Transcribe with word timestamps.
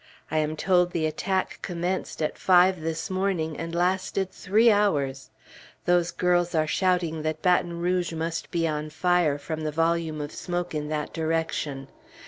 I 0.31 0.39
am 0.39 0.55
told 0.55 0.89
the 0.93 1.05
attack 1.05 1.59
commenced 1.61 2.23
at 2.23 2.35
five 2.39 2.81
this 2.81 3.07
morning, 3.11 3.55
and 3.59 3.75
lasted 3.75 4.31
three 4.31 4.71
hours. 4.71 5.29
Those 5.85 6.09
girls 6.09 6.55
are 6.55 6.65
shouting 6.65 7.21
that 7.21 7.43
Baton 7.43 7.79
Rouge 7.81 8.11
must 8.13 8.49
be 8.49 8.67
on 8.67 8.89
fire, 8.89 9.37
from 9.37 9.61
the 9.61 9.71
volume 9.71 10.19
of 10.19 10.31
smoke 10.31 10.73
in 10.73 10.87
that 10.89 11.13
direction. 11.13 11.87